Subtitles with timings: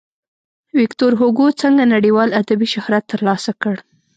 [0.77, 3.75] ویکتور هوګو څنګه نړیوال ادبي شهرت ترلاسه کړ.